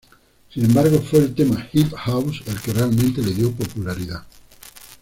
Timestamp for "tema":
1.35-1.67